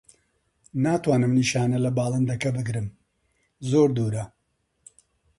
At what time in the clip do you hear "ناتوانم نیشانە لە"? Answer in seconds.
0.83-1.91